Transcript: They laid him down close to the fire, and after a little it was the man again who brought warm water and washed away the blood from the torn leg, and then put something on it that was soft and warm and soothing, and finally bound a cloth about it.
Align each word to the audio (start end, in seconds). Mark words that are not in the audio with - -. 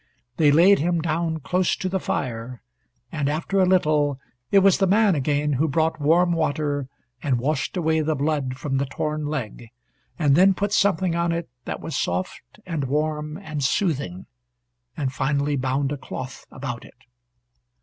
They 0.37 0.51
laid 0.51 0.79
him 0.79 0.99
down 0.99 1.41
close 1.41 1.75
to 1.75 1.87
the 1.87 1.99
fire, 1.99 2.63
and 3.11 3.29
after 3.29 3.59
a 3.59 3.67
little 3.67 4.17
it 4.49 4.57
was 4.63 4.79
the 4.79 4.87
man 4.87 5.13
again 5.13 5.53
who 5.53 5.67
brought 5.67 6.01
warm 6.01 6.31
water 6.31 6.87
and 7.21 7.37
washed 7.37 7.77
away 7.77 8.01
the 8.01 8.15
blood 8.15 8.57
from 8.57 8.77
the 8.77 8.87
torn 8.87 9.27
leg, 9.27 9.67
and 10.17 10.35
then 10.35 10.55
put 10.55 10.73
something 10.73 11.13
on 11.15 11.31
it 11.31 11.49
that 11.65 11.81
was 11.81 11.95
soft 11.95 12.59
and 12.65 12.85
warm 12.85 13.37
and 13.37 13.63
soothing, 13.63 14.25
and 14.97 15.13
finally 15.13 15.55
bound 15.55 15.91
a 15.91 15.97
cloth 15.97 16.47
about 16.49 16.83
it. 16.83 16.97